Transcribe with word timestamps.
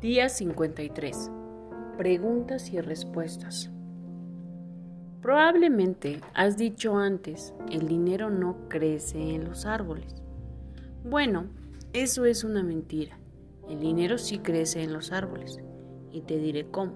Día 0.00 0.28
53. 0.28 1.28
Preguntas 1.96 2.72
y 2.72 2.80
respuestas. 2.80 3.68
Probablemente 5.20 6.20
has 6.34 6.56
dicho 6.56 6.96
antes, 6.96 7.52
el 7.72 7.88
dinero 7.88 8.30
no 8.30 8.68
crece 8.68 9.34
en 9.34 9.44
los 9.44 9.66
árboles. 9.66 10.22
Bueno, 11.02 11.46
eso 11.92 12.26
es 12.26 12.44
una 12.44 12.62
mentira. 12.62 13.18
El 13.68 13.80
dinero 13.80 14.18
sí 14.18 14.38
crece 14.38 14.84
en 14.84 14.92
los 14.92 15.10
árboles 15.10 15.58
y 16.12 16.20
te 16.20 16.38
diré 16.38 16.70
cómo. 16.70 16.92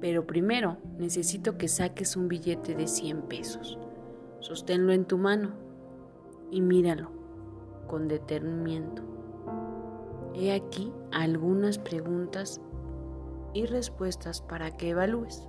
Pero 0.00 0.26
primero 0.26 0.78
necesito 0.98 1.56
que 1.56 1.68
saques 1.68 2.16
un 2.16 2.26
billete 2.26 2.74
de 2.74 2.88
100 2.88 3.22
pesos. 3.28 3.78
Sosténlo 4.40 4.92
en 4.92 5.04
tu 5.04 5.16
mano 5.16 5.52
y 6.50 6.60
míralo 6.60 7.12
con 7.86 8.08
detenimiento. 8.08 9.09
He 10.34 10.52
aquí 10.52 10.92
algunas 11.12 11.78
preguntas 11.78 12.60
y 13.52 13.66
respuestas 13.66 14.40
para 14.42 14.76
que 14.76 14.90
evalúes. 14.90 15.48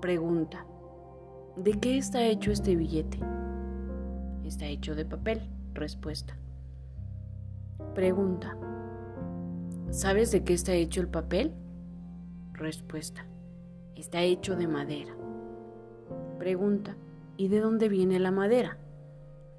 Pregunta. 0.00 0.66
¿De 1.56 1.72
qué 1.72 1.98
está 1.98 2.24
hecho 2.24 2.50
este 2.50 2.76
billete? 2.76 3.18
Está 4.44 4.66
hecho 4.66 4.94
de 4.94 5.04
papel. 5.04 5.42
Respuesta. 5.74 6.36
Pregunta. 7.94 8.56
¿Sabes 9.90 10.30
de 10.30 10.44
qué 10.44 10.54
está 10.54 10.72
hecho 10.72 11.00
el 11.00 11.08
papel? 11.08 11.52
Respuesta. 12.52 13.26
Está 13.96 14.22
hecho 14.22 14.56
de 14.56 14.68
madera. 14.68 15.14
Pregunta. 16.38 16.96
¿Y 17.36 17.48
de 17.48 17.60
dónde 17.60 17.88
viene 17.88 18.18
la 18.18 18.30
madera? 18.30 18.78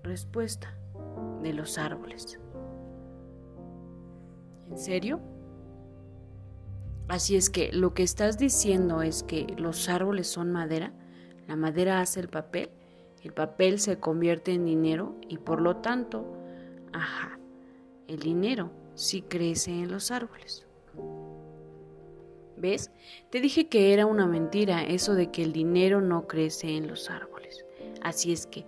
Respuesta. 0.03 0.75
De 1.41 1.53
los 1.53 1.77
árboles. 1.77 2.39
¿En 4.73 4.79
serio? 4.79 5.19
Así 7.07 7.35
es 7.35 7.51
que 7.51 7.71
lo 7.71 7.93
que 7.93 8.01
estás 8.01 8.39
diciendo 8.39 9.03
es 9.03 9.21
que 9.21 9.45
los 9.55 9.87
árboles 9.87 10.25
son 10.25 10.51
madera, 10.51 10.91
la 11.47 11.55
madera 11.55 11.99
hace 11.99 12.21
el 12.21 12.27
papel, 12.27 12.71
el 13.21 13.33
papel 13.33 13.79
se 13.79 13.99
convierte 13.99 14.51
en 14.51 14.65
dinero 14.65 15.15
y 15.29 15.37
por 15.37 15.61
lo 15.61 15.75
tanto, 15.75 16.25
ajá, 16.91 17.37
el 18.07 18.17
dinero 18.17 18.71
sí 18.95 19.21
crece 19.21 19.69
en 19.69 19.91
los 19.91 20.09
árboles. 20.09 20.65
¿Ves? 22.57 22.89
Te 23.29 23.41
dije 23.41 23.69
que 23.69 23.93
era 23.93 24.07
una 24.07 24.25
mentira 24.25 24.81
eso 24.81 25.13
de 25.13 25.29
que 25.29 25.43
el 25.43 25.53
dinero 25.53 26.01
no 26.01 26.25
crece 26.25 26.75
en 26.75 26.87
los 26.87 27.11
árboles. 27.11 27.63
Así 28.01 28.33
es 28.33 28.47
que, 28.47 28.65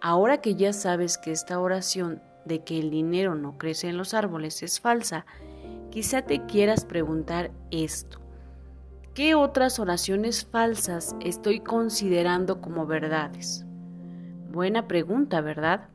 ahora 0.00 0.40
que 0.40 0.54
ya 0.54 0.72
sabes 0.72 1.18
que 1.18 1.32
esta 1.32 1.58
oración 1.58 2.22
de 2.48 2.64
que 2.64 2.78
el 2.80 2.90
dinero 2.90 3.34
no 3.36 3.58
crece 3.58 3.88
en 3.88 3.96
los 3.96 4.14
árboles 4.14 4.62
es 4.62 4.80
falsa, 4.80 5.26
Quizá 5.90 6.22
te 6.22 6.44
quieras 6.44 6.84
preguntar 6.84 7.50
esto. 7.70 8.20
¿Qué 9.14 9.34
otras 9.34 9.78
oraciones 9.78 10.44
falsas 10.44 11.16
estoy 11.20 11.60
considerando 11.60 12.60
como 12.60 12.86
verdades? 12.86 13.64
Buena 14.52 14.86
pregunta, 14.86 15.40
¿verdad? 15.40 15.88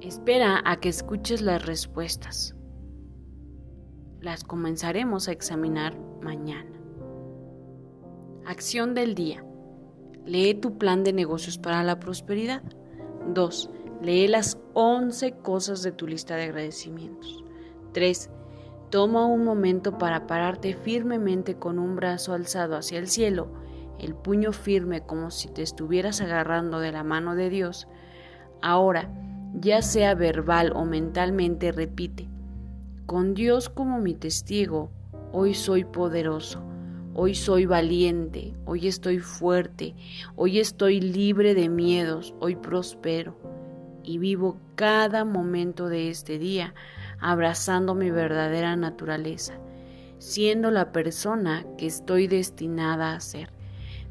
Espera 0.00 0.60
a 0.64 0.80
que 0.80 0.88
escuches 0.88 1.40
las 1.40 1.64
respuestas. 1.64 2.56
Las 4.20 4.44
comenzaremos 4.44 5.28
a 5.28 5.32
examinar 5.32 5.96
mañana. 6.20 6.70
Acción 8.46 8.94
del 8.94 9.14
día. 9.14 9.44
Lee 10.26 10.54
tu 10.54 10.76
plan 10.76 11.04
de 11.04 11.12
negocios 11.12 11.56
para 11.56 11.82
la 11.84 12.00
prosperidad. 12.00 12.62
2. 13.28 13.70
Lee 14.02 14.28
las 14.28 14.56
11 14.72 15.32
cosas 15.42 15.82
de 15.82 15.92
tu 15.92 16.06
lista 16.06 16.34
de 16.34 16.44
agradecimientos. 16.44 17.44
3. 17.92 18.30
Toma 18.88 19.26
un 19.26 19.44
momento 19.44 19.98
para 19.98 20.26
pararte 20.26 20.74
firmemente 20.74 21.56
con 21.56 21.78
un 21.78 21.96
brazo 21.96 22.32
alzado 22.32 22.76
hacia 22.76 22.98
el 22.98 23.08
cielo, 23.08 23.48
el 23.98 24.14
puño 24.14 24.52
firme 24.52 25.02
como 25.02 25.30
si 25.30 25.48
te 25.48 25.60
estuvieras 25.60 26.22
agarrando 26.22 26.80
de 26.80 26.92
la 26.92 27.04
mano 27.04 27.34
de 27.34 27.50
Dios. 27.50 27.88
Ahora, 28.62 29.12
ya 29.52 29.82
sea 29.82 30.14
verbal 30.14 30.72
o 30.74 30.86
mentalmente, 30.86 31.70
repite, 31.70 32.26
con 33.04 33.34
Dios 33.34 33.68
como 33.68 33.98
mi 33.98 34.14
testigo, 34.14 34.90
hoy 35.30 35.52
soy 35.52 35.84
poderoso, 35.84 36.62
hoy 37.12 37.34
soy 37.34 37.66
valiente, 37.66 38.54
hoy 38.64 38.86
estoy 38.86 39.18
fuerte, 39.18 39.94
hoy 40.36 40.58
estoy 40.58 41.02
libre 41.02 41.54
de 41.54 41.68
miedos, 41.68 42.34
hoy 42.40 42.56
prospero 42.56 43.49
y 44.02 44.18
vivo 44.18 44.58
cada 44.74 45.24
momento 45.24 45.88
de 45.88 46.10
este 46.10 46.38
día 46.38 46.74
abrazando 47.20 47.94
mi 47.94 48.10
verdadera 48.10 48.76
naturaleza, 48.76 49.54
siendo 50.18 50.70
la 50.70 50.92
persona 50.92 51.66
que 51.76 51.86
estoy 51.86 52.26
destinada 52.26 53.14
a 53.14 53.20
ser. 53.20 53.50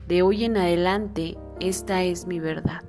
De 0.08 0.22
hoy 0.22 0.46
en 0.46 0.58
adelante, 0.58 1.38
esta 1.60 2.04
es 2.04 2.26
mi 2.26 2.40
verdad. 2.40 2.84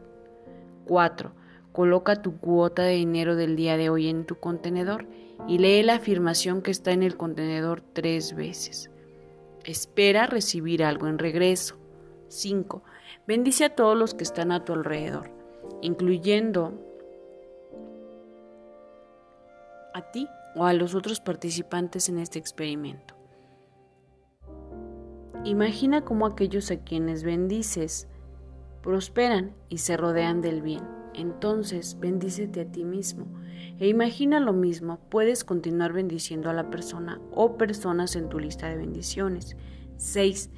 4. 0.87 1.33
Coloca 1.72 2.22
tu 2.22 2.39
cuota 2.39 2.83
de 2.83 2.94
dinero 2.94 3.37
del 3.37 3.56
día 3.56 3.77
de 3.77 3.91
hoy 3.91 4.09
en 4.09 4.25
tu 4.25 4.37
contenedor 4.37 5.06
y 5.47 5.59
lee 5.59 5.83
la 5.83 5.97
afirmación 5.97 6.62
que 6.62 6.71
está 6.71 6.93
en 6.93 7.03
el 7.03 7.16
contenedor 7.16 7.81
tres 7.81 8.34
veces. 8.34 8.91
Espera 9.65 10.27
recibir 10.27 10.83
algo 10.83 11.06
en 11.06 11.19
regreso. 11.19 11.77
5. 12.28 12.83
Bendice 13.27 13.66
a 13.66 13.75
todos 13.75 13.97
los 13.97 14.15
que 14.15 14.25
están 14.25 14.53
a 14.53 14.65
tu 14.65 14.72
alrededor, 14.72 15.31
incluyendo 15.83 16.90
a 19.95 20.11
ti 20.11 20.28
o 20.55 20.65
a 20.65 20.73
los 20.73 20.95
otros 20.95 21.21
participantes 21.21 22.09
en 22.09 22.19
este 22.19 22.39
experimento. 22.39 23.15
Imagina 25.45 26.03
cómo 26.03 26.27
aquellos 26.27 26.71
a 26.71 26.77
quienes 26.77 27.25
bendices 27.25 28.09
prosperan 28.83 29.55
y 29.69 29.78
se 29.78 29.97
rodean 29.97 30.43
del 30.43 30.61
bien. 30.61 30.83
Entonces, 31.15 31.99
bendícete 31.99 32.61
a 32.61 32.71
ti 32.71 32.84
mismo. 32.84 33.27
E 33.78 33.89
imagina 33.89 34.41
lo 34.41 34.53
mismo, 34.53 35.01
puedes 35.09 35.45
continuar 35.45 35.93
bendiciendo 35.93 36.51
a 36.51 36.55
la 36.55 36.71
persona 36.71 37.21
o 37.33 37.57
personas 37.57 38.17
en 38.17 38.28
tu 38.28 38.39
lista 38.39 38.69
de 38.69 38.77
bendiciones. 38.77 39.57
6. 39.97 40.51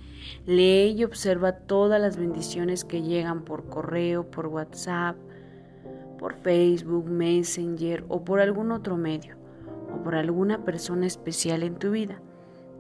Lee 0.47 0.95
y 0.97 1.05
observa 1.05 1.53
todas 1.53 2.01
las 2.01 2.17
bendiciones 2.17 2.85
que 2.85 3.03
llegan 3.03 3.45
por 3.45 3.69
correo, 3.69 4.31
por 4.31 4.47
WhatsApp, 4.47 5.17
por 6.23 6.35
Facebook, 6.37 7.07
Messenger 7.07 8.05
o 8.09 8.25
por 8.25 8.39
algún 8.39 8.71
otro 8.71 8.97
medio 8.97 9.35
o 9.93 10.05
por 10.05 10.15
alguna 10.15 10.65
persona 10.65 11.05
especial 11.05 11.65
en 11.65 11.75
tu 11.75 11.91
vida. 11.91 12.23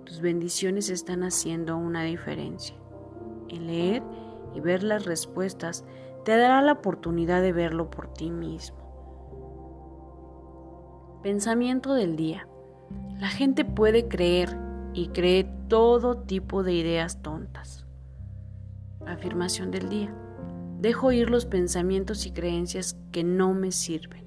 Tus 0.04 0.20
bendiciones 0.20 0.88
están 0.90 1.24
haciendo 1.24 1.76
una 1.76 2.04
diferencia. 2.04 2.76
En 3.48 3.66
leer 3.66 4.04
y 4.54 4.60
ver 4.60 4.84
las 4.84 5.06
respuestas 5.06 5.84
te 6.24 6.36
dará 6.36 6.62
la 6.62 6.74
oportunidad 6.74 7.42
de 7.42 7.52
verlo 7.52 7.90
por 7.90 8.14
ti 8.14 8.30
mismo. 8.30 8.78
Pensamiento 11.24 11.94
del 11.94 12.14
día. 12.14 12.46
La 13.18 13.26
gente 13.26 13.64
puede 13.64 14.06
creer 14.06 14.56
y 14.94 15.08
cree 15.08 15.50
todo 15.66 16.16
tipo 16.16 16.62
de 16.62 16.74
ideas 16.74 17.22
tontas. 17.22 17.86
Afirmación 19.04 19.72
del 19.72 19.88
día. 19.88 20.14
Dejo 20.82 21.12
ir 21.12 21.30
los 21.30 21.46
pensamientos 21.46 22.26
y 22.26 22.32
creencias 22.32 22.96
que 23.12 23.22
no 23.22 23.54
me 23.54 23.70
sirven. 23.70 24.24